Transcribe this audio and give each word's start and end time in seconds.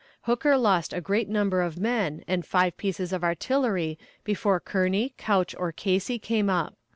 Hooker 0.21 0.57
lost 0.57 0.93
a 0.93 0.99
great 0.99 1.29
number 1.29 1.61
of 1.61 1.77
men 1.77 2.23
and 2.27 2.43
five 2.43 2.75
pieces 2.75 3.13
of 3.13 3.23
artillery 3.23 3.99
before 4.23 4.59
Kearney, 4.59 5.13
Couch 5.19 5.53
or 5.59 5.71
Casey 5.71 6.17
came 6.17 6.49
up. 6.49 6.73